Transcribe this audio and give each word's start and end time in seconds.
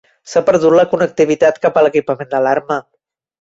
S'ha 0.29 0.41
perdut 0.45 0.75
la 0.79 0.85
connectivitat 0.93 1.61
cap 1.67 1.77
a 1.77 1.85
l'equipament 1.89 2.33
d'alarma. 2.33 2.81